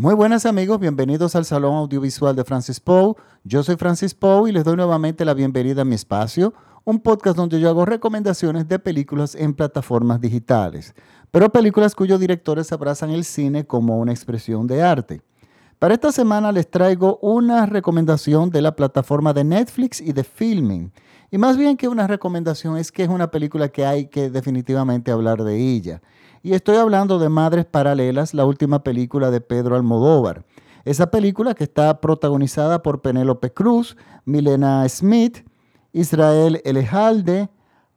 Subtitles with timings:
[0.00, 3.16] Muy buenas amigos, bienvenidos al Salón Audiovisual de Francis Poe.
[3.44, 7.36] Yo soy Francis Poe y les doy nuevamente la bienvenida a mi espacio, un podcast
[7.36, 10.94] donde yo hago recomendaciones de películas en plataformas digitales,
[11.30, 15.20] pero películas cuyos directores abrazan el cine como una expresión de arte.
[15.78, 20.92] Para esta semana les traigo una recomendación de la plataforma de Netflix y de Filming.
[21.30, 25.10] Y más bien que una recomendación es que es una película que hay que definitivamente
[25.10, 26.00] hablar de ella.
[26.42, 30.46] Y estoy hablando de Madres Paralelas, la última película de Pedro Almodóvar.
[30.86, 33.94] Esa película que está protagonizada por Penélope Cruz,
[34.24, 35.46] Milena Smith,
[35.92, 37.50] Israel Elejalde,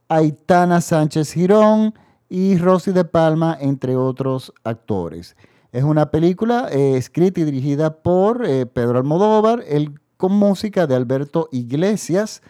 [0.10, 1.94] Aitana Sánchez Girón
[2.28, 5.38] y Rosy de Palma, entre otros actores.
[5.72, 9.64] Es una película eh, escrita y dirigida por eh, Pedro Almodóvar,
[10.18, 12.42] con música de Alberto Iglesias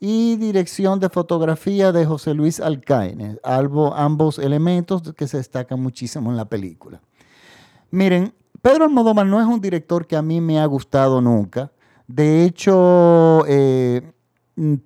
[0.00, 6.38] y dirección de fotografía de José Luis Alcaine, ambos elementos que se destacan muchísimo en
[6.38, 7.02] la película.
[7.90, 8.32] Miren,
[8.62, 11.70] Pedro Almodóvar no es un director que a mí me ha gustado nunca.
[12.06, 14.10] De hecho, eh,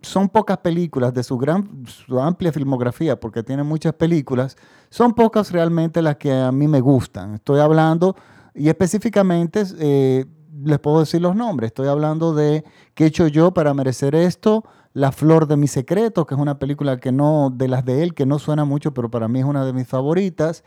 [0.02, 4.56] son pocas películas de su, gran, su amplia filmografía, porque tiene muchas películas,
[4.91, 7.34] son pocas realmente las que a mí me gustan.
[7.34, 8.17] Estoy hablando,
[8.52, 10.27] y específicamente eh,
[10.64, 14.64] les puedo decir los nombres, estoy hablando de ¿Qué he hecho yo para merecer esto?
[14.95, 18.14] La Flor de mi Secreto, que es una película que no, de las de él,
[18.14, 20.62] que no suena mucho, pero para mí es una de mis favoritas.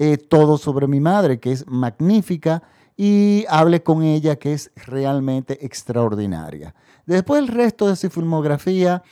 [0.00, 2.64] Eh, Todo sobre mi madre, que es magnífica.
[2.96, 6.74] Y Hable con ella, que es realmente extraordinaria.
[7.06, 9.04] Después el resto de su filmografía,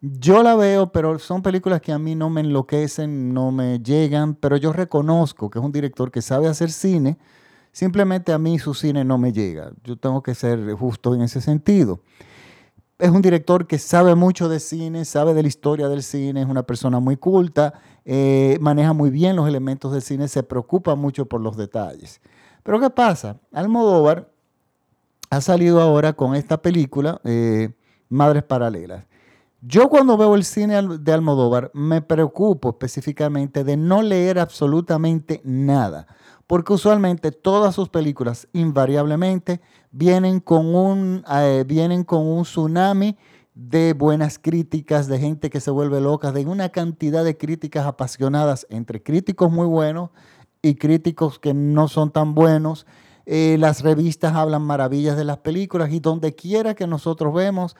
[0.00, 4.36] yo la veo, pero son películas que a mí no me enloquecen, no me llegan,
[4.36, 7.18] pero yo reconozco que es un director que sabe hacer cine.
[7.72, 9.72] Simplemente a mí su cine no me llega.
[9.82, 11.98] Yo tengo que ser justo en ese sentido
[13.02, 16.46] es un director que sabe mucho de cine, sabe de la historia del cine, es
[16.46, 21.26] una persona muy culta, eh, maneja muy bien los elementos del cine, se preocupa mucho
[21.26, 22.20] por los detalles.
[22.62, 23.40] Pero ¿qué pasa?
[23.52, 24.30] Almodóvar
[25.30, 27.70] ha salido ahora con esta película, eh,
[28.08, 29.04] Madres Paralelas.
[29.62, 36.06] Yo cuando veo el cine de Almodóvar me preocupo específicamente de no leer absolutamente nada
[36.52, 43.16] porque usualmente todas sus películas invariablemente vienen con un, eh, vienen con un tsunami
[43.54, 48.66] de buenas críticas, de gente que se vuelve loca, de una cantidad de críticas apasionadas
[48.70, 50.10] entre críticos muy buenos
[50.62, 52.86] y críticos que no son tan buenos.
[53.26, 57.76] Eh, las revistas hablan maravillas de las películas y donde quiera que nosotros vemos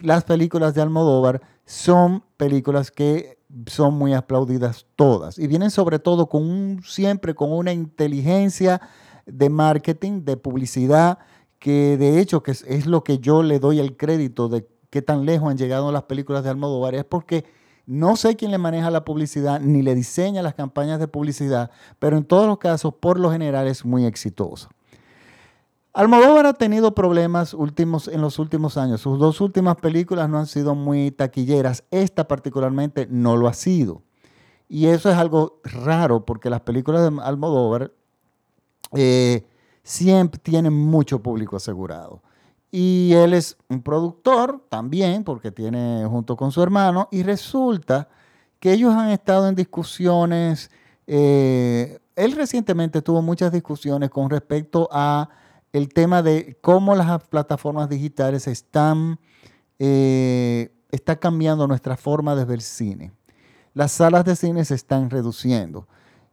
[0.00, 6.28] las películas de Almodóvar son películas que son muy aplaudidas todas y vienen sobre todo
[6.28, 8.80] con un, siempre con una inteligencia
[9.24, 11.18] de marketing, de publicidad,
[11.66, 15.26] que de hecho que es, lo que yo le doy el crédito de qué tan
[15.26, 17.44] lejos han llegado las películas de Almodóvar, es porque
[17.86, 22.18] no sé quién le maneja la publicidad ni le diseña las campañas de publicidad, pero
[22.18, 24.68] en todos los casos, por lo general, es muy exitoso.
[25.92, 29.00] Almodóvar ha tenido problemas últimos, en los últimos años.
[29.00, 31.82] Sus dos últimas películas no han sido muy taquilleras.
[31.90, 34.02] Esta particularmente no lo ha sido.
[34.68, 37.90] Y eso es algo raro porque las películas de Almodóvar
[38.92, 39.48] eh,
[39.86, 42.20] siempre tienen mucho público asegurado.
[42.72, 48.08] Y él es un productor también porque tiene junto con su hermano y resulta
[48.58, 50.72] que ellos han estado en discusiones.
[51.06, 55.30] Eh, él recientemente tuvo muchas discusiones con respecto a
[55.72, 59.20] el tema de cómo las plataformas digitales están
[59.78, 60.72] eh,
[61.20, 63.12] cambiando nuestra forma de ver cine.
[63.72, 65.86] Las salas de cine se están reduciendo.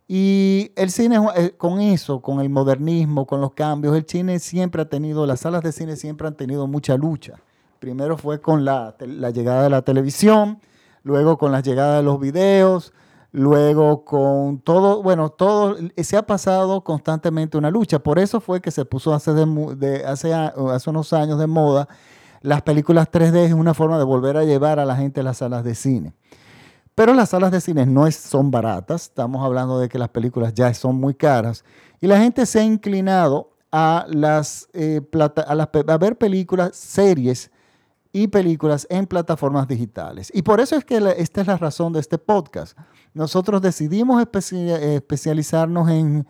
[0.08, 4.82] Y el cine, eh, con eso, con el modernismo, con los cambios, el cine siempre
[4.82, 7.36] ha tenido, las salas de cine siempre han tenido mucha lucha.
[7.80, 8.96] Primero fue con la,
[9.34, 10.60] llegada de la televisión,
[11.04, 12.94] luego con la llegada de los videos,
[13.36, 17.98] Luego con todo, bueno, todo, se ha pasado constantemente una lucha.
[17.98, 21.88] Por eso fue que se puso hace, de, hace unos años de moda
[22.44, 25.38] las películas 3D es una forma de volver a llevar a la gente a las
[25.38, 26.14] salas de cine.
[26.96, 30.74] Pero las salas de cine no son baratas, estamos hablando de que las películas ya
[30.74, 31.64] son muy caras
[32.00, 35.02] y la gente se ha inclinado a, las, eh,
[35.48, 37.50] a, ver películas, series
[38.12, 40.32] y películas en plataformas digitales.
[40.32, 42.78] Y por eso es que esta es la razón de este podcast.
[43.16, 46.28] Nosotros decidimos especializarnos en,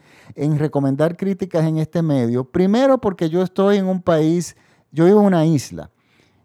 [0.57, 2.45] recomendar críticas en este medio.
[2.45, 4.55] Primero porque yo estoy en un país,
[4.93, 5.91] yo vivo en una isla.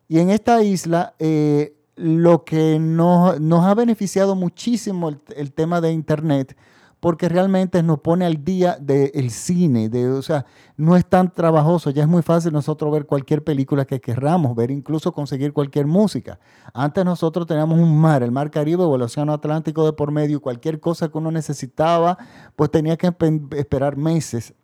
[0.09, 5.93] Y en esta isla eh, lo que nos, nos, ha beneficiado muchísimo el tema de
[5.93, 6.56] Internet
[7.00, 10.47] porque realmente nos pone al día del cine, de, o sea,
[10.77, 14.71] no es tan trabajoso, ya es muy fácil nosotros ver cualquier película que querramos, ver
[14.71, 16.41] incluso conseguir cualquier música.
[16.75, 20.41] Antes nosotros teníamos un mar, el mar Caribe o el Océano Atlántico de por medio,
[20.41, 22.19] cualquier cosa que uno necesitaba,
[22.56, 23.15] pues tenía que
[23.56, 24.55] esperar meses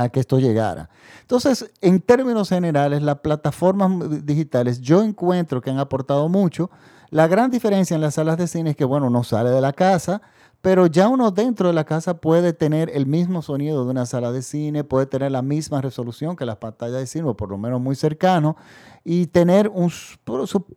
[0.00, 0.88] a que esto llegara.
[1.20, 6.70] Entonces, en términos generales, las plataformas digitales yo encuentro que han aportado mucho.
[7.10, 9.74] La gran diferencia en las salas de cine es que, bueno, no sale de la
[9.74, 10.22] casa,
[10.62, 14.32] pero ya uno dentro de la casa puede tener el mismo sonido de una sala
[14.32, 17.58] de cine, puede tener la misma resolución que las pantallas de cine, o por lo
[17.58, 18.56] menos muy cercano,
[19.04, 19.92] y tener un...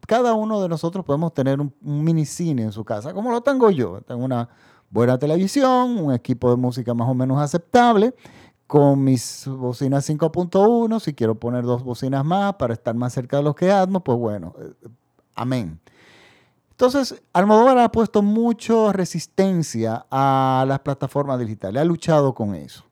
[0.05, 3.71] Cada uno de nosotros podemos tener un mini cine en su casa, como lo tengo
[3.71, 4.01] yo.
[4.01, 4.49] Tengo una
[4.93, 8.13] buena televisión, un equipo de música más o menos aceptable,
[8.73, 13.43] con mis bocinas 5.1, si quiero poner dos bocinas más para estar más cerca de
[13.43, 14.87] los que Atmos, pues bueno, eh,
[15.35, 15.79] amén.
[16.71, 22.83] Entonces, Almodóvar ha puesto mucha resistencia a las plataformas digitales, ha luchado con eso.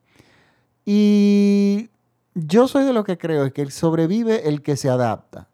[0.84, 1.90] Y
[2.32, 5.48] yo soy de lo que creo es que sobrevive el que se adapta.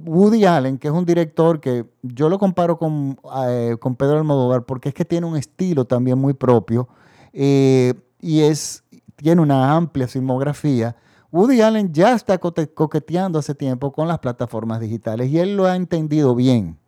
[0.00, 4.64] Woody Allen, que es un director que yo lo comparo con, eh, con Pedro Almodóvar
[4.64, 6.88] porque es que tiene un estilo también muy propio
[7.32, 8.82] eh, y es,
[9.18, 10.96] tiene una amplia filmografía.
[11.30, 15.76] Woody Allen ya está coqueteando hace tiempo con las plataformas digitales y él lo ha
[15.76, 16.78] entendido bien.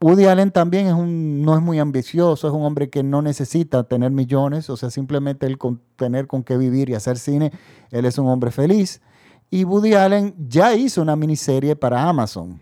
[0.00, 3.84] Woody Allen también es un, no es muy ambicioso, es un hombre que no necesita
[3.84, 5.56] tener millones, o sea, simplemente el
[5.96, 7.50] tener con qué vivir y hacer cine,
[7.90, 9.00] él es un hombre feliz.
[9.48, 12.60] Y Woody Allen ya hizo una miniserie para Amazon,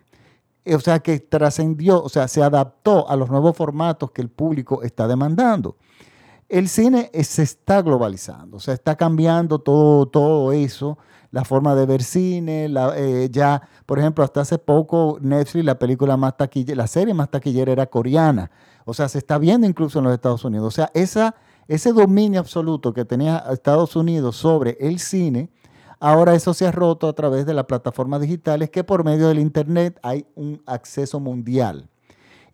[0.64, 4.82] o sea, que trascendió, o sea, se adaptó a los nuevos formatos que el público
[4.84, 5.76] está demandando.
[6.48, 10.98] El cine se está globalizando, o sea, está cambiando todo, todo eso
[11.34, 16.16] la forma de ver cine, eh, ya, por ejemplo, hasta hace poco Netflix, la película
[16.16, 18.52] más taquillera, la serie más taquillera era coreana.
[18.84, 20.68] O sea, se está viendo incluso en los Estados Unidos.
[20.68, 25.50] O sea, ese dominio absoluto que tenía Estados Unidos sobre el cine,
[25.98, 29.40] ahora eso se ha roto a través de las plataformas digitales que por medio del
[29.40, 31.90] Internet hay un acceso mundial.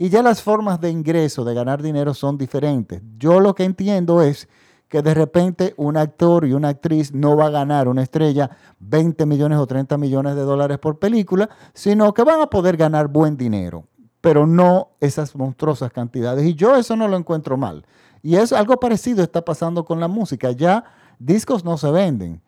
[0.03, 3.03] Y ya las formas de ingreso, de ganar dinero son diferentes.
[3.19, 4.49] Yo lo que entiendo es
[4.89, 8.49] que de repente un actor y una actriz no va a ganar una estrella
[8.79, 13.09] 20 millones o 30 millones de dólares por película, sino que van a poder ganar
[13.09, 13.85] buen dinero,
[14.23, 16.47] pero no esas monstruosas cantidades.
[16.47, 17.85] Y yo eso no lo encuentro mal.
[18.23, 20.51] Y es algo parecido está pasando con la música.
[20.53, 20.83] Ya
[21.19, 22.41] discos no se venden.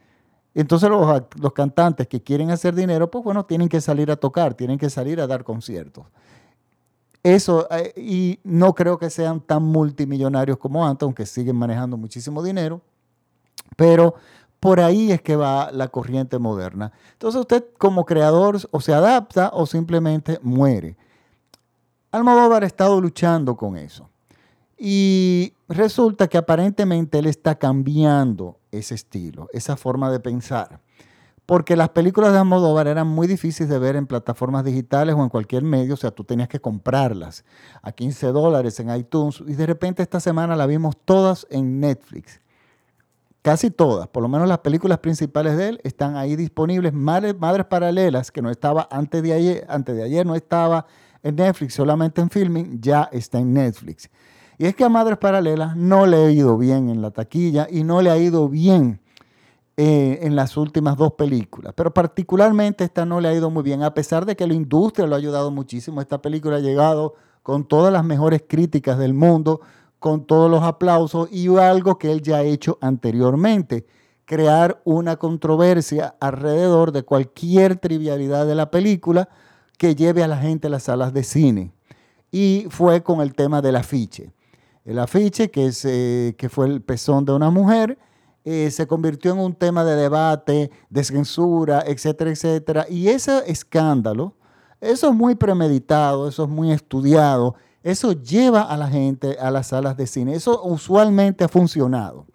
[0.55, 4.55] Entonces los, los cantantes que quieren hacer dinero, pues bueno, tienen que salir a tocar,
[4.55, 6.07] tienen que salir a dar conciertos.
[7.23, 12.43] Eso, eh, y no creo que sean tan multimillonarios como antes, aunque siguen manejando muchísimo
[12.43, 12.81] dinero,
[13.77, 14.15] pero
[14.59, 16.93] por ahí es que va la corriente moderna.
[17.13, 20.97] Entonces usted como creador o se adapta o simplemente muere.
[22.11, 24.09] Almodóvar ha estado luchando con eso.
[24.77, 30.81] Y resulta que aparentemente él está cambiando ese estilo, esa forma de pensar
[31.47, 35.29] porque las películas de Almodóvar eran muy difíciles de ver en plataformas digitales o en
[35.29, 37.45] cualquier medio, o sea, tú tenías que comprarlas
[37.83, 42.41] a 15 dólares en iTunes y de repente esta semana la vimos todas en Netflix.
[43.43, 46.93] Casi todas, por lo menos las películas principales de él están ahí disponibles.
[46.93, 50.87] Madres, Madres Paralelas, que no estaba antes de ayer, antes de ayer no estaba
[51.25, 54.09] en Netflix, solamente en filming, ya está en Netflix.
[54.59, 57.83] Y es que a Madres Paralelas no le ha ido bien en la taquilla y
[57.83, 59.02] no le ha ido bien
[59.77, 63.83] eh, en las últimas dos películas, pero particularmente esta no le ha ido muy bien,
[63.83, 66.01] a pesar de que la industria lo ha ayudado muchísimo.
[66.01, 69.63] Esta película ha llegado con todas las mejores críticas del mundo,
[69.99, 73.87] con todos los aplausos y algo que él ya ha hecho anteriormente,
[74.27, 79.29] crear una controversia alrededor de cualquier trivialidad de la película
[79.79, 81.73] que lleve a la gente a las salas de cine.
[82.31, 84.33] Y fue con el tema del afiche.
[84.85, 87.99] El afiche, que, es, eh, que fue el pezón de una mujer,
[88.45, 92.87] eh, se convirtió en un tema de debate, de censura, etcétera, etcétera.
[92.89, 94.35] Y ese escándalo,
[94.81, 99.69] eso es muy premeditado, eso es muy estudiado, eso lleva a la gente a las
[99.69, 100.35] salas de cine.
[100.35, 102.27] Eso usualmente ha funcionado.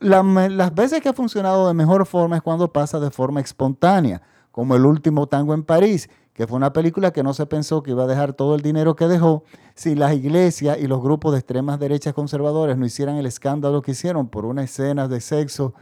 [0.00, 4.76] las veces que ha funcionado de mejor forma es cuando pasa de forma espontánea, como
[4.76, 8.04] el último tango en París, que fue una película que no se pensó que iba
[8.04, 11.78] a dejar todo el dinero que dejó si las iglesias y los grupos de extremas
[11.78, 15.74] derechas conservadores no hicieran el escándalo que hicieron por una escena de sexo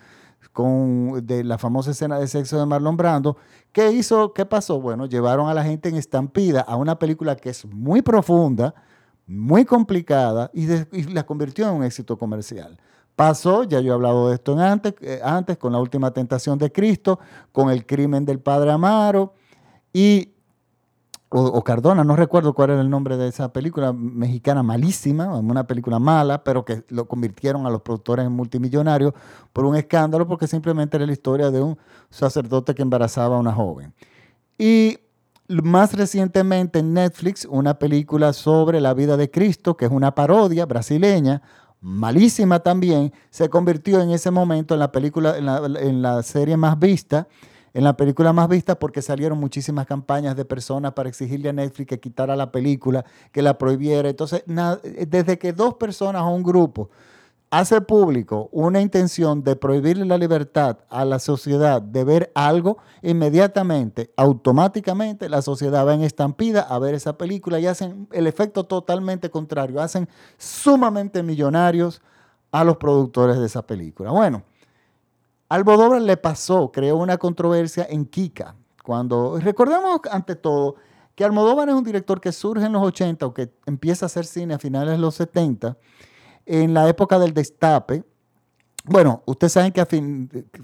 [0.52, 3.36] con de la famosa escena de sexo de Marlon Brando,
[3.72, 4.32] ¿qué hizo?
[4.34, 4.80] ¿Qué pasó?
[4.80, 8.74] Bueno, llevaron a la gente en estampida a una película que es muy profunda,
[9.26, 10.66] muy complicada y,
[11.12, 12.78] la convirtió en un éxito comercial.
[13.16, 16.72] Pasó, ya yo he hablado de esto antes, eh, antes, con la última tentación de
[16.72, 17.18] Cristo,
[17.52, 19.34] con el crimen del Padre Amaro,
[19.92, 20.31] y
[21.34, 25.98] o, Cardona, no recuerdo cuál era el nombre de esa película mexicana malísima, una película
[25.98, 29.14] mala, pero que lo convirtieron a los productores en multimillonarios
[29.52, 31.78] por un escándalo, porque simplemente era la historia de un
[32.10, 33.94] sacerdote que embarazaba a una joven.
[34.58, 34.98] Y
[35.48, 40.66] más recientemente en Netflix, una película sobre la vida de Cristo, que es una parodia
[40.66, 41.42] brasileña,
[41.80, 47.26] malísima también, se convirtió en ese momento en la película, en la, serie más vista,
[47.74, 51.88] en la película más vista porque salieron muchísimas campañas de personas para exigirle a Netflix
[51.88, 54.08] que quitara la película, que la prohibiera.
[54.08, 56.90] Entonces, desde que dos personas o un grupo
[57.50, 64.10] hace público una intención de prohibirle la libertad a la sociedad de ver algo, inmediatamente,
[64.16, 69.28] automáticamente, la sociedad va en estampida a ver esa película y hacen el efecto totalmente
[69.28, 72.00] contrario, hacen sumamente millonarios
[72.52, 74.10] a los productores de esa película.
[74.10, 74.44] Bueno,
[75.54, 80.76] Almodóvar le pasó, creó una controversia en Kika, cuando, recordemos ante todo,
[81.14, 84.24] que Almodóvar es un director que surge en los 80 o que empieza a hacer
[84.24, 85.76] cine a finales de los 70,
[86.46, 88.02] en la época del destape,
[88.84, 89.86] bueno, ustedes saben que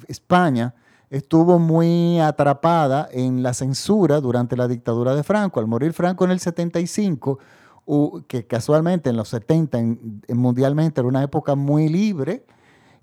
[0.09, 0.75] España
[1.11, 5.61] estuvo muy atrapada en la censura durante la dictadura de Franco.
[5.61, 7.39] Al morir Franco en el 75,
[8.27, 9.79] que casualmente en los 70
[10.31, 12.45] mundialmente era una época muy libre,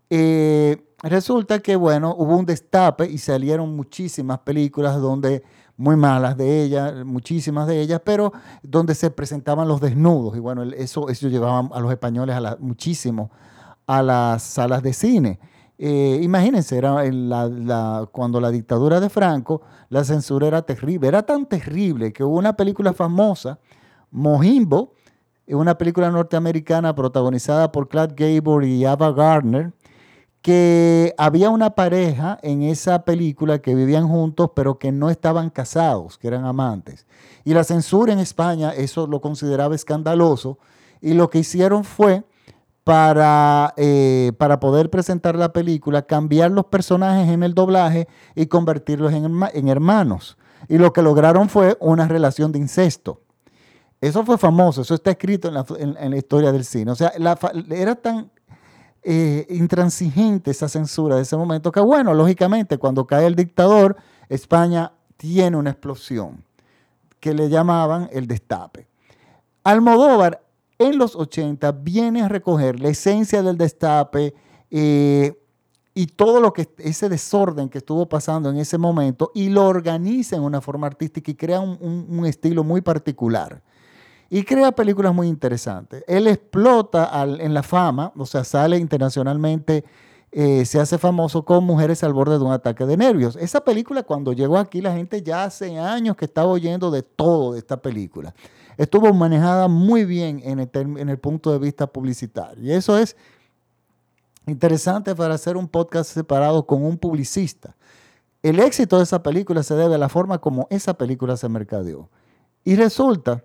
[0.10, 5.44] eh, resulta que, bueno, hubo un destape y salieron muchísimas películas donde
[5.78, 8.32] muy malas de ellas, muchísimas de ellas, pero
[8.64, 10.36] donde se presentaban los desnudos.
[10.36, 13.32] Y bueno, eso, eso llevaba a los españoles a muchísimo
[13.88, 15.40] a las salas de cine.
[15.78, 17.04] Eh, imagínense, era
[18.12, 21.08] cuando la dictadura de Franco, la censura era terrible.
[21.08, 23.60] Era tan terrible que hubo una película famosa,
[24.12, 24.94] Mojimbo,
[25.48, 29.74] una película norteamericana protagonizada por Clark Gable y Ava Gardner,
[30.46, 36.20] que había una pareja en esa película que vivían juntos, pero que no estaban casados,
[36.20, 37.08] que eran amantes.
[37.44, 40.60] Y la censura en España eso lo consideraba escandaloso,
[41.02, 42.24] y lo que hicieron fue,
[42.84, 49.14] para, eh, para poder presentar la película, cambiar los personajes en el doblaje y convertirlos
[49.14, 50.38] en, hermanos.
[50.70, 53.20] Y lo que lograron fue una relación de incesto.
[54.00, 56.92] Eso fue famoso, eso está escrito en la, historia del cine.
[56.92, 57.14] O sea,
[57.72, 58.30] era tan
[59.08, 63.96] eh, intransigente esa censura de ese momento, que bueno, lógicamente cuando cae el dictador,
[64.30, 66.44] España tiene una explosión
[67.20, 68.88] que le llamaban el destape.
[69.64, 70.44] Almodóvar
[70.80, 74.34] en los 80 viene a recoger la esencia del destape
[74.72, 75.40] eh,
[75.94, 80.36] y todo lo que ese desorden que estuvo pasando en ese momento y lo organiza
[80.36, 83.62] en una forma artística y crea un estilo muy particular
[84.30, 86.04] y crea películas muy interesantes.
[86.08, 89.84] Él explota en la fama, o sea, sale internacionalmente,
[90.32, 93.38] eh, se hace famoso con Mujeres al borde de un ataque de nervios.
[93.38, 97.54] Esa película, cuando llegó aquí, la gente ya hace años que estaba oyendo de todo
[97.54, 98.34] de esta película.
[98.78, 102.64] Estuvo manejada muy bien en el, en el punto de vista publicitario.
[102.66, 103.16] Y eso es
[104.46, 107.76] interesante para hacer un podcast separado con un publicista.
[108.44, 112.10] El éxito de esa película se debe a la forma como esa película se mercadeó.
[112.64, 113.44] Y resulta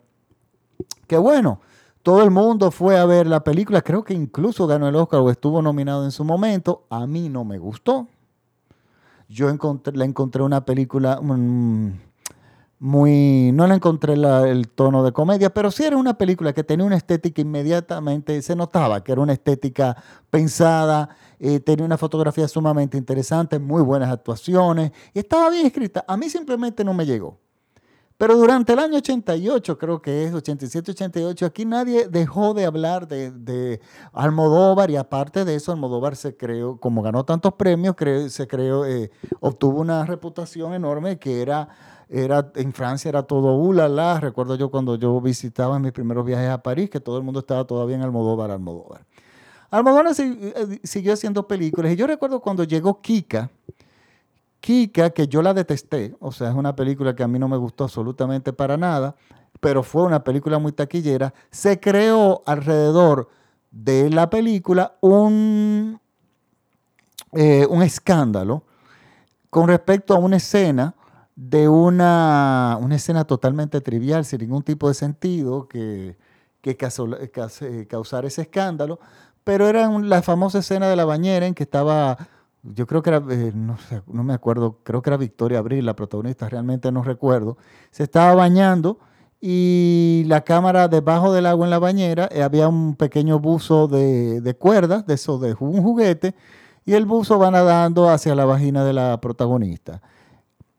[1.06, 1.60] que bueno,
[2.02, 5.30] todo el mundo fue a ver la película, creo que incluso ganó el Oscar o
[5.30, 6.86] estuvo nominado en su momento.
[6.88, 8.08] A mí no me gustó.
[9.28, 11.92] Yo encontré, la encontré una película mm,
[12.80, 13.52] muy...
[13.52, 16.96] No la encontré el tono de comedia, pero sí era una película que tenía una
[16.96, 19.94] estética inmediatamente, se notaba que era una estética
[20.30, 26.04] pensada, eh, tenía una fotografía sumamente interesante, muy buenas actuaciones, y estaba bien escrita.
[26.08, 27.38] A mí simplemente no me llegó.
[28.20, 33.08] Pero durante el año 88, creo que es 87, 88, aquí nadie dejó de hablar
[33.08, 33.80] de,
[34.12, 37.96] Almodóvar y aparte de eso, Almodóvar se creó, como ganó tantos premios,
[38.28, 39.10] se creó, eh,
[39.40, 41.70] obtuvo una reputación enorme que era,
[42.10, 44.20] era, en Francia era todo ulala.
[44.20, 47.64] Recuerdo yo cuando yo visitaba mis primeros viajes a París, que todo el mundo estaba
[47.64, 49.06] todavía en Almodóvar, Almodóvar.
[49.70, 53.48] Almodóvar eh, siguió haciendo películas y yo recuerdo cuando llegó Kika,
[54.60, 57.56] Kika, que yo la detesté, o sea, es una película que a mí no me
[57.56, 59.16] gustó absolutamente para nada,
[59.58, 63.28] pero fue una película muy taquillera, se creó alrededor
[63.70, 66.00] de la película un,
[67.32, 68.64] eh, un escándalo
[69.48, 70.94] con respecto a una escena
[71.34, 76.18] de una, una, escena totalmente trivial, sin ningún tipo de sentido, que,
[76.60, 79.00] que causara ese escándalo,
[79.42, 82.18] pero era la famosa escena de la bañera en que estaba
[82.62, 86.48] yo creo que era, eh, no, me acuerdo, creo que era Victoria Abril, la protagonista,
[86.48, 87.56] realmente no recuerdo,
[87.90, 88.98] se estaba bañando
[89.40, 94.40] y la cámara debajo del agua en la bañera, eh, había un pequeño buzo de,
[94.40, 96.34] de cuerdas, de eso, de un juguete,
[96.84, 100.02] y el buzo va nadando hacia la vagina de la protagonista.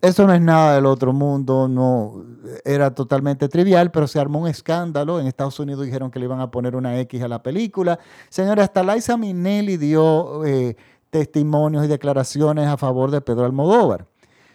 [0.01, 2.25] Eso no es nada del otro mundo, no
[2.65, 5.19] era totalmente trivial, pero se armó un escándalo.
[5.19, 7.99] En Estados Unidos dijeron que le iban a poner una X a la película.
[8.29, 10.75] Señora, hasta Liza Minnelli dio eh,
[11.11, 14.07] testimonios y declaraciones a favor de Pedro Almodóvar.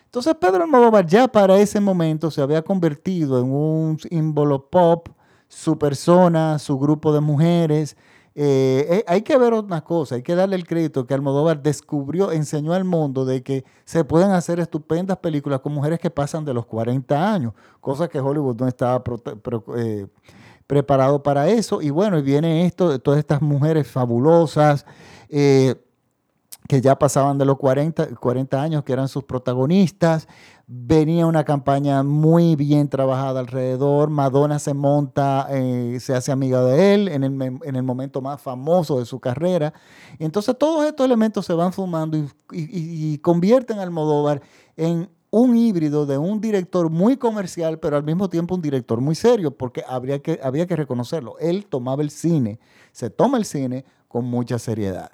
[0.07, 5.09] Entonces Pedro Almodóvar ya para ese momento se había convertido en un símbolo pop,
[5.49, 7.97] su persona, su grupo de mujeres,
[8.39, 12.33] Eh, eh, hay que ver otra cosa, hay que darle el crédito que Almodóvar descubrió,
[12.33, 16.53] enseñó al mundo de que se pueden hacer estupendas películas con mujeres que pasan de
[16.53, 19.03] los 40 años, cosa que Hollywood no estaba
[19.79, 20.07] eh,
[20.67, 21.81] preparado para eso.
[21.81, 24.85] Y bueno, y viene esto de todas estas mujeres fabulosas
[26.69, 30.27] que ya pasaban de los 40, 40 años, que eran sus protagonistas.
[30.67, 34.11] Venía una campaña muy bien trabajada alrededor.
[34.11, 39.07] Madonna se monta, eh, se hace amiga de él en el, momento más famoso de
[39.07, 39.73] su carrera.
[40.19, 42.19] Y entonces todos estos elementos se van fumando
[42.51, 44.43] y, convierten al Almodóvar
[44.77, 49.15] en un híbrido de un director muy comercial, pero al mismo tiempo un director muy
[49.15, 51.39] serio, porque habría que, había que reconocerlo.
[51.39, 52.59] Él tomaba el cine,
[52.93, 55.11] se toma el cine con mucha seriedad.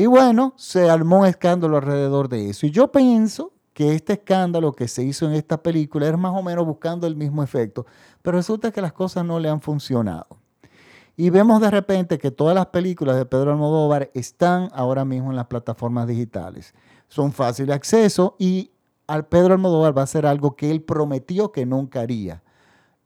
[0.00, 2.64] Y bueno, se armó un escándalo alrededor de eso.
[2.64, 6.42] Y yo pienso que este escándalo que se hizo en esta película es más o
[6.42, 7.84] menos buscando el mismo efecto,
[8.22, 10.26] pero resulta que las cosas no le han funcionado.
[11.18, 15.36] Y vemos de repente que todas las películas de Pedro Almodóvar están ahora mismo en
[15.36, 16.72] las plataformas digitales.
[17.08, 18.70] Son fácil de acceso y
[19.06, 22.42] al Pedro Almodóvar va a hacer algo que él prometió que nunca haría.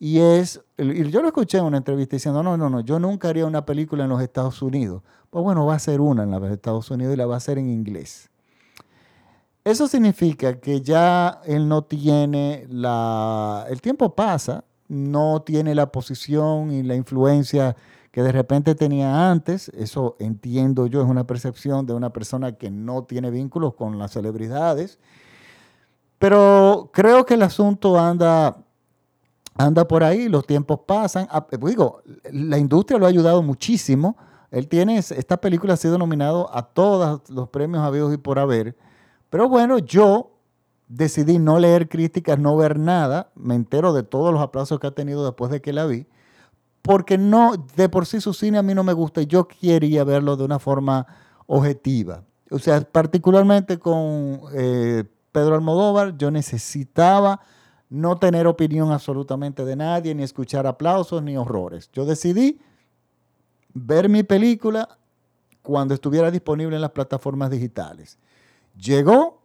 [0.04, 3.30] Y es, y yo lo escuché en una entrevista diciendo, no, no, no, yo nunca
[3.30, 5.02] haría una película en los Estados Unidos.
[5.30, 7.56] Pues bueno, va a ser una en los Estados Unidos y la va a hacer
[7.56, 8.28] en inglés.
[9.64, 13.64] Eso significa que ya él no tiene la...
[13.70, 17.75] El tiempo pasa, no tiene la posición y la influencia
[18.11, 19.70] que de repente tenía antes.
[19.70, 24.12] Eso entiendo yo, es una percepción de una persona que no tiene vínculos con las
[24.12, 24.99] celebridades.
[26.18, 28.63] Pero creo que el asunto anda
[29.54, 31.26] anda por ahí, los tiempos pasan.
[31.30, 34.16] Ah, pues digo, la industria lo ha ayudado muchísimo.
[34.50, 38.76] Él tiene, esta película ha sido nominado a todos los premios habidos y por haber.
[39.30, 40.32] Pero bueno, yo
[40.88, 43.30] decidí no leer críticas, no ver nada.
[43.34, 46.06] Me entero de todos los aplausos que ha tenido después de que la vi.
[46.82, 50.04] Porque no, de por sí su cine a mí no me gusta y yo quería
[50.04, 51.06] verlo de una forma
[51.46, 52.25] objetiva.
[52.50, 57.40] O sea, particularmente con eh, Pedro Almodóvar, yo necesitaba
[57.94, 61.88] no tener opinión absolutamente de nadie, ni escuchar aplausos ni horrores.
[61.92, 62.61] Yo decidí
[63.72, 64.98] ver mi película
[65.62, 68.18] cuando estuviera disponible en las plataformas digitales.
[68.76, 69.40] Llegó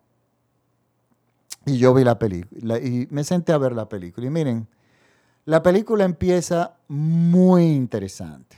[1.63, 4.25] y yo vi la película y me senté a ver la película.
[4.25, 4.67] Y miren,
[5.45, 8.57] la película empieza muy interesante.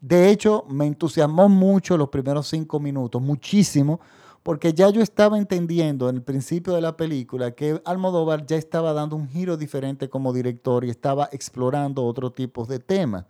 [0.00, 4.00] De hecho, me entusiasmó mucho los primeros cinco minutos, muchísimo,
[4.42, 8.92] porque ya yo estaba entendiendo en el principio de la película que Almodóvar ya estaba
[8.92, 13.26] dando un giro diferente como director y estaba explorando otro tipo de temas.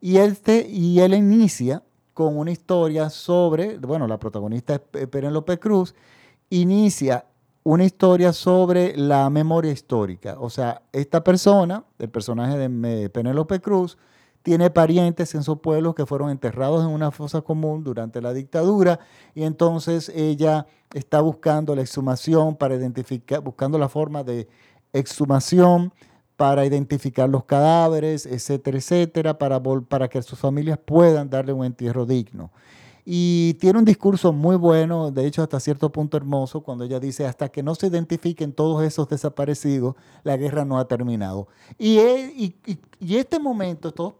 [0.00, 1.82] Y, este, y él inicia
[2.14, 5.94] con una historia sobre, bueno, la protagonista es Penélope Cruz,
[6.50, 7.26] inicia
[7.62, 10.36] una historia sobre la memoria histórica.
[10.40, 13.98] O sea, esta persona, el personaje de Penélope Cruz,
[14.48, 18.98] tiene parientes en su pueblo que fueron enterrados en una fosa común durante la dictadura
[19.34, 24.48] y entonces ella está buscando la exhumación para identificar, buscando la forma de
[24.94, 25.92] exhumación
[26.38, 32.06] para identificar los cadáveres, etcétera, etcétera, para, para que sus familias puedan darle un entierro
[32.06, 32.50] digno.
[33.10, 37.24] Y tiene un discurso muy bueno, de hecho hasta cierto punto hermoso, cuando ella dice,
[37.24, 39.94] hasta que no se identifiquen todos esos desaparecidos,
[40.24, 41.48] la guerra no ha terminado.
[41.78, 41.98] Y,
[43.00, 44.14] y, este momento, todo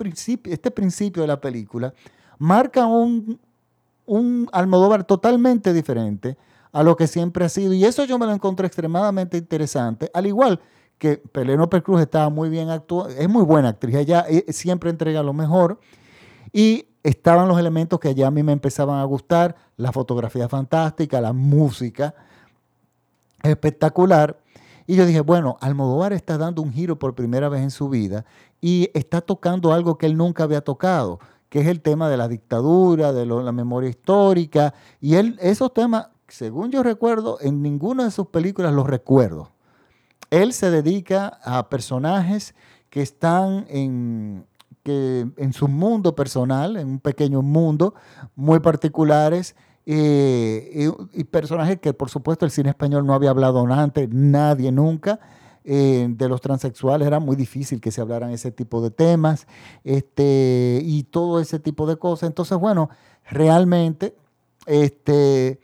[0.45, 1.93] este principio de la película,
[2.39, 3.39] marca un,
[4.07, 6.39] un Almodóvar totalmente diferente
[6.73, 7.75] a lo que siempre ha sido.
[7.75, 10.63] Y eso yo me lo encontré extremadamente interesante, al igual
[10.97, 15.23] que Penélope Cruz estaba muy bien actuada, es muy buena actriz, ella eh, siempre entrega
[15.23, 15.79] lo mejor.
[16.55, 21.21] Y estaban los elementos que ya a mí me empezaban a gustar, la fotografía fantástica,
[21.21, 22.15] la música
[23.43, 24.39] espectacular.
[24.87, 28.25] Y yo dije, bueno, Almodóvar está dando un giro por primera vez en su vida
[28.61, 32.29] y está tocando algo que él nunca había tocado, que es el tema de la
[32.29, 34.75] dictadura, de la memoria histórica.
[35.01, 39.53] Y él, esos temas, según yo recuerdo, en ninguna de sus películas los recuerdo.
[40.31, 42.55] Él se dedica a personajes
[42.91, 44.47] que están en,
[44.89, 47.95] en su mundo personal, en un pequeño mundo,
[48.35, 49.55] muy particulares,
[49.91, 55.19] eh, y, personajes que por supuesto el cine español no había hablado antes, nadie nunca.
[55.71, 59.47] Eh, de los transexuales era muy difícil que se hablaran ese tipo de temas
[59.85, 62.29] este, y todo ese tipo de cosas.
[62.29, 62.89] Entonces, bueno,
[63.31, 64.17] realmente
[64.67, 65.61] este,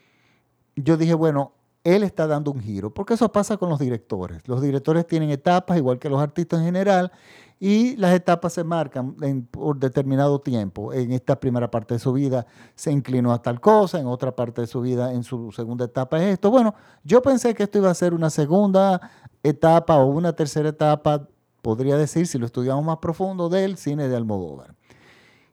[0.76, 1.52] yo dije, bueno,
[1.84, 4.48] él está dando un giro, porque eso pasa con los directores.
[4.48, 7.12] Los directores tienen etapas, igual que los artistas en general,
[7.60, 9.14] y las etapas se marcan
[9.50, 10.92] por determinado tiempo.
[10.92, 14.62] En esta primera parte de su vida se inclinó a tal cosa, en otra parte
[14.62, 16.50] de su vida, en su segunda etapa es esto.
[16.50, 19.10] Bueno, yo pensé que esto iba a ser una segunda
[19.42, 21.28] etapa o una tercera etapa,
[21.60, 24.74] podría decir, si lo estudiamos más profundo, del cine de Almodóvar.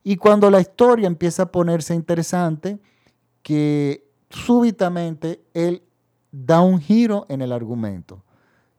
[0.03, 2.79] Y cuando la historia empieza a ponerse interesante,
[3.43, 5.83] que súbitamente él
[6.31, 8.23] da un giro en el argumento.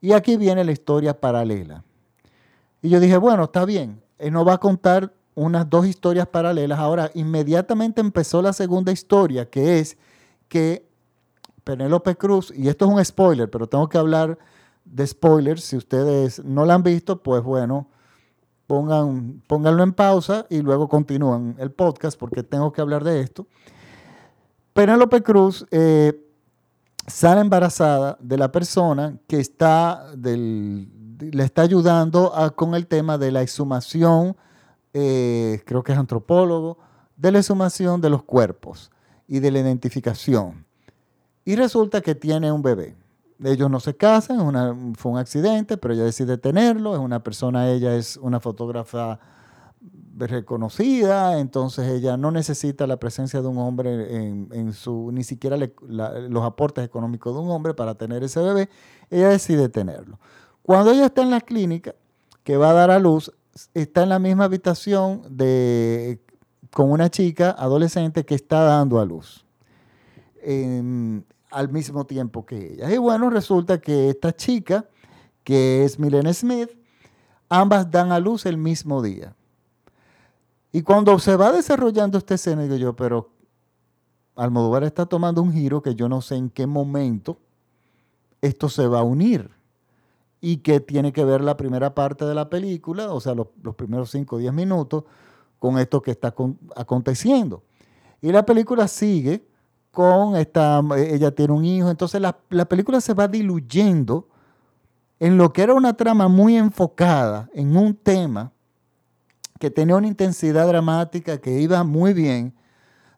[0.01, 1.85] Y aquí viene la historia paralela.
[2.81, 6.79] Y yo dije, bueno, está bien, él nos va a contar unas dos historias paralelas.
[6.79, 9.97] Ahora, inmediatamente empezó la segunda historia, que es
[10.49, 10.87] que
[11.65, 14.38] Penélope Cruz, y esto es un spoiler, pero tengo que hablar
[14.85, 15.62] de spoilers.
[15.62, 17.88] Si ustedes no la han visto, pues bueno,
[18.67, 23.47] pongan, pónganlo en pausa y luego continúan el podcast porque tengo que hablar de esto.
[24.73, 26.19] Penélope Cruz eh,
[27.07, 30.15] sale embarazada de la persona que está
[31.31, 34.37] le está ayudando con el tema de la exhumación,
[34.93, 36.79] eh, creo que es antropólogo,
[37.17, 38.91] de la exhumación de los cuerpos
[39.29, 40.67] y de la identificación.
[41.45, 42.97] Y resulta que tiene un bebé.
[43.43, 46.95] Ellos no se casan, fue un accidente, pero ella decide tenerlo.
[46.95, 49.19] Es una persona, ella es una fotógrafa
[50.16, 55.57] reconocida, entonces ella no necesita la presencia de un hombre en, su, ni siquiera
[55.88, 58.68] los aportes económicos de un hombre para tener ese bebé,
[59.11, 60.18] ella decide tenerlo.
[60.62, 61.94] Cuando ella está en la clínica,
[62.44, 63.33] que va a dar a luz,
[63.75, 66.20] está en la misma habitación de,
[66.72, 69.44] con una chica adolescente que está dando a luz
[71.53, 72.90] al mismo tiempo que ella.
[72.90, 74.87] Y bueno, resulta que esta chica,
[75.44, 76.70] que es Milena Smith,
[77.48, 79.37] ambas dan a luz el mismo día.
[80.73, 83.31] Y cuando se va desarrollando esta escena, digo yo, pero
[84.35, 87.37] Almodóvar está tomando un giro que yo no sé en qué momento
[88.41, 89.51] esto se va a unir
[90.41, 94.11] y que tiene que ver la primera parte de la película, o sea, los, primeros
[94.11, 95.05] 5 o 10 minutos,
[95.59, 96.35] con esto que está
[96.75, 97.63] aconteciendo.
[98.21, 99.47] Y la película sigue
[99.93, 104.27] con esta, ella tiene un hijo, entonces la, la película se va diluyendo
[105.21, 108.51] en lo que era una trama muy enfocada en un tema
[109.62, 112.53] que tenía una intensidad dramática que iba muy bien,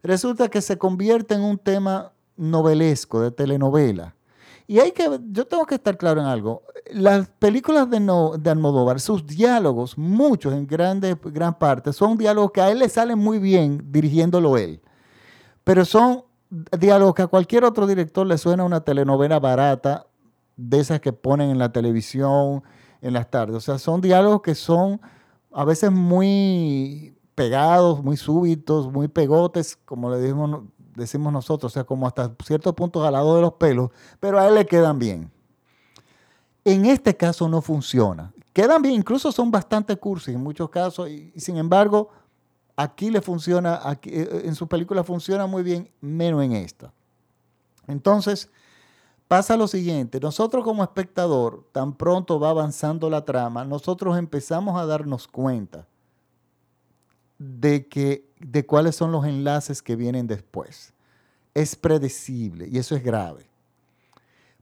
[0.03, 4.15] resulta que se convierte en un tema novelesco, de telenovela.
[4.67, 6.63] Y hay que, yo tengo que estar claro en algo.
[6.93, 12.61] Las películas de, de Almodóvar, sus diálogos, muchos, en grande, gran parte, son diálogos que
[12.61, 14.83] a él le salen muy bien dirigiéndolo él.
[15.65, 16.25] Pero son
[16.79, 20.09] diálogos que a cualquier otro director le suena una telenovela barata,
[20.59, 22.63] de esas que ponen en la televisión
[23.01, 23.57] en las tardes.
[23.57, 25.01] O sea, son diálogos que son
[25.55, 30.63] a veces muy pegados, muy súbitos, muy pegotes, como le decimos,
[30.97, 34.55] decimos nosotros, o sea, como hasta ciertos puntos lado de los pelos, pero a él
[34.55, 35.31] le quedan bien.
[36.65, 38.33] En este caso no funciona.
[38.53, 42.09] Quedan bien, incluso son bastante cursis en muchos casos, y, sin embargo,
[42.77, 46.93] aquí le funciona, aquí, eh, en su película funciona muy bien, menos en esta.
[47.87, 48.51] Entonces,
[49.35, 54.87] pasa lo siguiente, nosotros como espectador, tan pronto va avanzando la trama, nosotros empezamos a
[54.87, 55.89] darnos cuenta
[57.37, 60.95] de, que, de cuáles son los enlaces que vienen después.
[61.53, 63.51] Es predecible y eso es grave.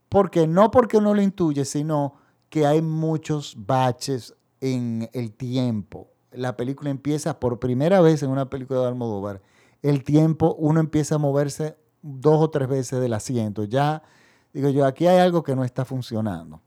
[0.09, 2.15] Porque no porque uno lo intuye, sino
[2.49, 6.09] que hay muchos baches en el tiempo.
[6.31, 9.43] La película empieza por primera vez en una película de Almodóvar.
[9.83, 13.65] El tiempo, uno empieza a moverse dos o tres veces del asiento.
[13.65, 14.03] Ya
[14.53, 16.61] Digo yo, aquí hay algo que no está funcionando.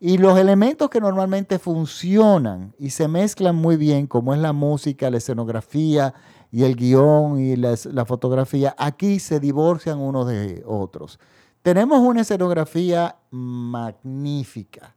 [0.00, 5.10] Y los elementos que normalmente funcionan y se mezclan muy bien, como es la música,
[5.10, 6.14] la escenografía
[6.52, 11.18] y el guion y la, fotografía, aquí se divorcian unos de otros.
[11.62, 14.94] Tenemos una escenografía magnífica.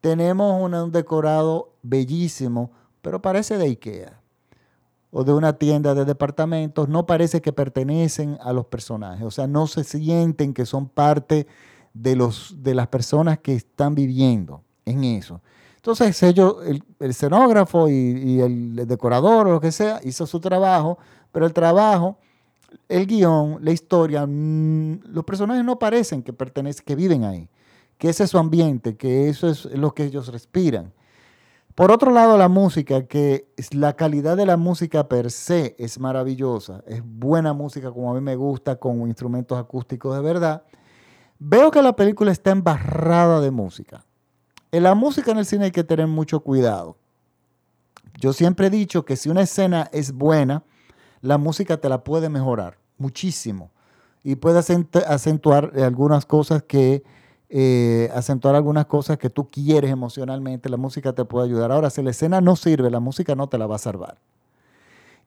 [0.00, 2.70] Tenemos un decorado bellísimo,
[3.02, 4.20] pero parece de Ikea
[5.10, 6.88] o de una tienda de departamentos.
[6.88, 9.24] No parece que pertenecen a los personajes.
[9.24, 11.46] O sea, no se sienten que son parte
[12.00, 15.40] de, los, de las personas que están viviendo en eso.
[15.76, 20.98] Entonces ellos, el, escenógrafo y, el decorador o lo que sea, hizo su trabajo,
[21.32, 22.18] pero el trabajo,
[22.88, 27.48] el guion, la historia, mm, los personajes no parecen que pertenecen, que viven ahí,
[27.96, 30.92] que ese es su ambiente, que eso es lo que ellos respiran.
[31.74, 36.82] Por otro lado, la música, que la calidad de la música per se es maravillosa,
[36.88, 40.64] es buena música como a mí me gusta, con instrumentos acústicos de verdad.
[41.38, 44.04] Veo que la película está embarrada de música.
[44.72, 46.96] En la música en el cine hay que tener mucho cuidado.
[48.20, 50.64] Yo siempre he dicho que si una escena es buena,
[51.20, 53.70] la música te la puede mejorar muchísimo
[54.24, 57.04] y puede acentuar algunas cosas que
[57.50, 60.68] eh, acentuar algunas cosas que tú quieres emocionalmente.
[60.68, 61.72] La música te puede ayudar.
[61.72, 64.18] Ahora, si la escena no sirve, la música no te la va a salvar.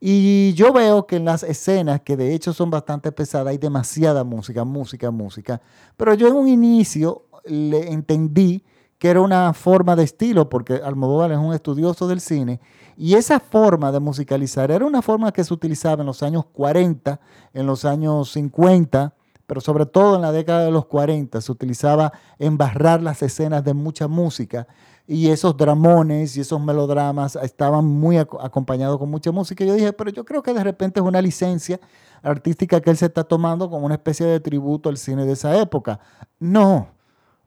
[0.03, 4.23] Y yo veo que en las escenas, que de hecho son bastante pesadas, hay demasiada
[4.23, 5.61] música, música, música.
[5.95, 8.65] Pero yo en un inicio le entendí
[8.97, 12.59] que era una forma de estilo, porque Almodóvar es un estudioso del cine,
[12.97, 17.19] y esa forma de musicalizar era una forma que se utilizaba en los años 40,
[17.53, 19.13] en los años 50,
[19.45, 23.73] pero sobre todo en la década de los 40 se utilizaba embarrar las escenas de
[23.73, 24.67] mucha música
[25.11, 29.61] y esos dramones y esos melodramas estaban muy acompañados con mucha música.
[29.61, 31.81] Y yo dije, pero yo creo que de repente es una licencia
[32.23, 35.59] artística que él se está tomando como una especie de tributo al cine de esa
[35.59, 35.99] época.
[36.39, 36.87] No,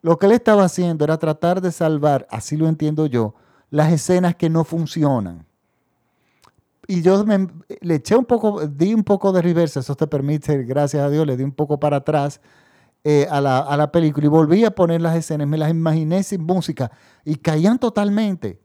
[0.03, 3.35] lo que él estaba haciendo era tratar de salvar, así lo entiendo yo,
[3.70, 5.46] las escenas que no funcionan.
[6.87, 7.48] Y yo me,
[7.81, 11.27] le eché un poco, di un poco de reversa, eso te permite, gracias a Dios,
[11.27, 12.42] le di un poco para atrás
[13.05, 16.23] eh, a, la, a la película y volví a poner las escenas, me las imaginé
[16.23, 16.90] sin música
[17.25, 18.61] y caían totalmente.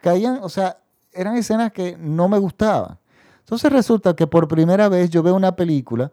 [0.00, 0.78] Caían, o sea,
[1.12, 2.98] eran escenas que no me gustaban.
[3.40, 6.12] Entonces resulta que por primera vez yo veo una película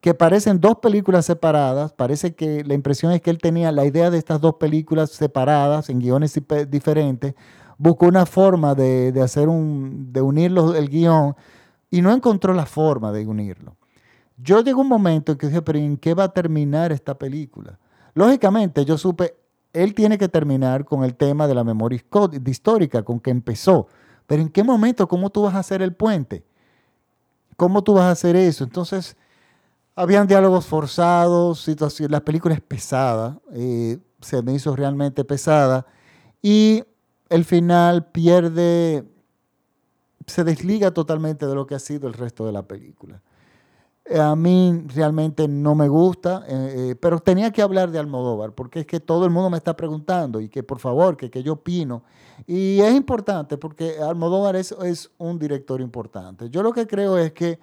[0.00, 4.10] que parecen dos películas separadas, parece que la impresión es que él tenía la idea
[4.10, 7.34] de estas dos películas separadas en guiones diferentes,
[7.76, 11.34] buscó una forma de, hacer un, de unirlo el guion
[11.90, 13.76] y no encontró la forma de unirlo.
[14.42, 17.78] Yo llegó un momento en que dije, pero ¿en qué va a terminar esta película?
[18.14, 19.36] Lógicamente yo supe,
[19.72, 22.02] él tiene que terminar con el tema de la memoria
[22.46, 23.88] histórica, con que empezó.
[24.26, 25.08] Pero ¿en qué momento?
[25.08, 26.44] ¿Cómo tú vas a hacer el puente?
[27.56, 28.64] ¿Cómo tú vas a hacer eso?
[28.64, 29.16] Entonces,
[29.94, 35.86] habían diálogos forzados, situaciones, la película es pesada, eh, se me hizo realmente pesada
[36.40, 36.84] y
[37.28, 39.04] el final pierde,
[40.26, 43.20] se desliga totalmente de lo que ha sido el resto de la película.
[44.18, 48.80] A mí realmente no me gusta, eh, eh, pero tenía que hablar de Almodóvar, porque
[48.80, 51.54] es que todo el mundo me está preguntando y que por favor, que, que yo
[51.54, 52.02] opino.
[52.46, 56.50] Y es importante porque Almodóvar es un director importante.
[56.50, 57.58] Yo lo que creo es que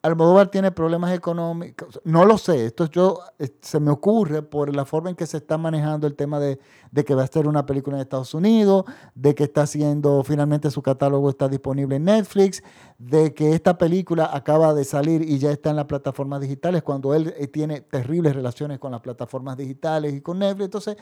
[0.00, 4.84] Almodóvar tiene problemas económicos, no lo sé, esto yo, eh, se me ocurre por la
[4.84, 6.60] forma en que se está manejando el tema de,
[7.04, 8.84] que va a ser una película en Estados Unidos,
[9.16, 12.62] de que está haciendo, finalmente su catálogo está disponible en Netflix,
[12.98, 17.12] de que esta película acaba de salir y ya está en las plataformas digitales, cuando
[17.12, 20.64] él eh, tiene terribles relaciones con las plataformas digitales y con Netflix.
[20.66, 20.96] Entonces,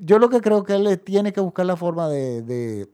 [0.00, 2.88] yo lo que creo que él tiene que buscar la forma de de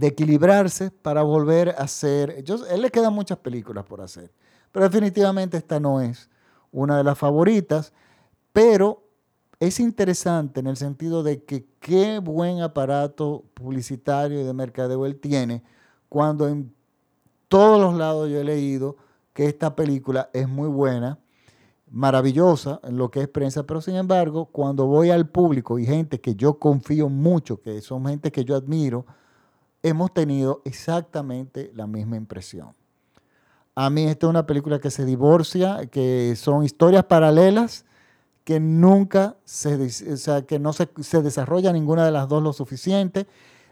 [0.00, 2.42] equilibrarse para volver a hacer.
[2.44, 4.32] Yo, él le quedan muchas películas por hacer,
[4.72, 6.28] pero definitivamente esta no es
[6.70, 7.92] una de las favoritas,
[8.52, 9.02] pero
[9.60, 15.18] es interesante en el sentido de que qué buen aparato publicitario y de mercadeo él
[15.18, 15.64] tiene
[16.08, 16.72] cuando en
[17.48, 18.96] todos los lados yo he leído
[19.32, 21.18] que esta película es muy buena,
[21.90, 26.20] maravillosa en lo que es prensa, pero sin embargo, cuando voy al público y gente
[26.20, 29.06] que yo confío mucho, que son gente que yo admiro,
[29.82, 32.70] hemos tenido exactamente la misma impresión.
[33.74, 37.84] A mí esta es una película que se divorcia, que son historias paralelas
[38.48, 39.74] que nunca se,
[40.10, 40.88] o sea, que no se,
[41.22, 43.26] desarrolla ninguna de las dos lo suficiente.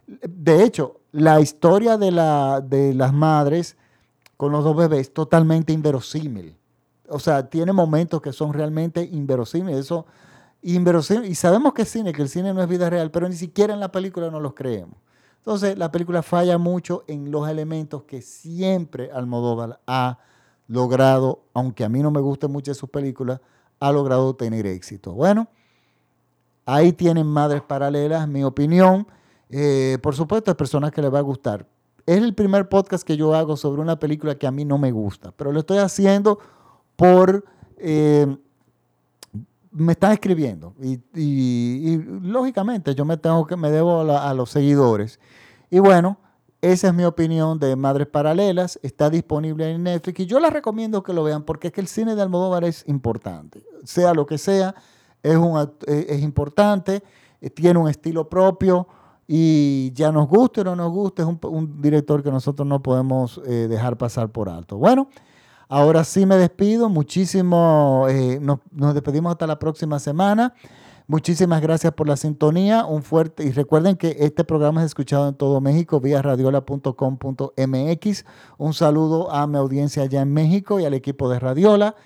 [0.07, 3.79] De hecho, la historia de, la, de las madres
[4.37, 6.55] con los dos bebés totalmente inverosímil.
[7.09, 9.81] O sea, tiene momentos que son realmente inverosímiles.
[9.81, 10.05] Eso,
[10.61, 11.31] inverosímil.
[11.31, 13.73] Y sabemos que es cine, que el cine no es vida real, pero ni siquiera
[13.73, 14.99] en la película no los creemos.
[15.47, 20.19] Entonces, la película falla mucho en los elementos que siempre Almodóvar ha
[20.67, 23.41] logrado, aunque a mí no me guste mucho sus películas,
[23.79, 25.13] ha logrado tener éxito.
[25.13, 25.47] Bueno,
[26.65, 29.07] ahí tienen Madres Paralelas, mi opinión.
[29.49, 31.65] Eh, por supuesto, hay personas que les va a gustar.
[32.07, 34.91] Es el primer podcast que yo hago sobre una película que a mí no me
[34.91, 36.41] gusta, pero lo estoy haciendo
[36.97, 37.45] por...
[37.79, 38.37] Eh,
[39.77, 40.75] me están escribiendo.
[40.81, 45.21] Y, lógicamente yo me tengo que me debo a, los seguidores.
[45.71, 46.19] Y bueno
[46.63, 48.81] esa es mi opinión de Madres Paralelas.
[48.83, 51.87] Está disponible en Netflix y yo la recomiendo que lo vean porque es que el
[51.87, 53.63] cine de Almodóvar es importante.
[53.85, 54.75] Sea lo que sea
[55.23, 57.03] es un es importante
[57.41, 58.89] eh, tiene un estilo propio
[59.29, 63.41] y ya nos guste o no nos guste es un, director que nosotros no podemos
[63.47, 64.79] eh, dejar pasar por alto.
[64.79, 65.09] Bueno
[65.69, 68.61] Ahora sí me despido, muchísimo, eh, nos,
[68.95, 70.55] despedimos hasta la próxima semana.
[71.09, 75.35] Muchísimas gracias por la sintonía, un fuerte y recuerden que este programa es escuchado en
[75.35, 78.25] todo México vía radiola.com.mx.
[78.59, 81.97] Un saludo a mi audiencia allá en México y al equipo de Radiola.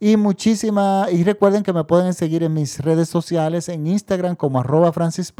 [0.00, 4.60] Y muchísimas, y recuerden que me pueden seguir en mis redes sociales, en Instagram como
[4.60, 5.34] arroba Francis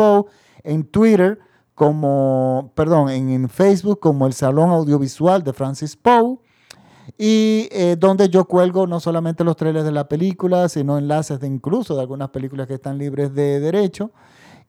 [0.64, 1.38] en Twitter
[1.76, 6.40] como, perdón, en, en Facebook como el Salón Audiovisual de Francis Poe
[7.16, 11.46] y eh, donde yo cuelgo no solamente los trailers de la película, sino enlaces de
[11.46, 14.10] incluso de algunas películas que están libres de derecho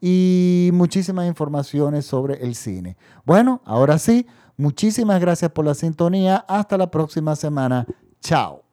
[0.02, 2.98] y muchísimas informaciones sobre el cine.
[3.26, 4.26] Bueno, ahora sí,
[4.58, 6.38] muchísimas gracias por la sintonía.
[6.48, 7.86] Hasta la próxima semana.
[8.22, 8.69] Chao.